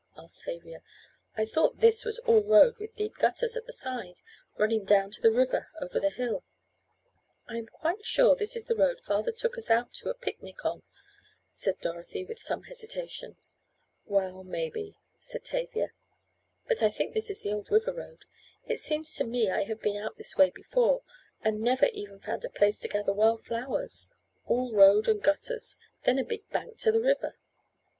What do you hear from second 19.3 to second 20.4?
I have been out this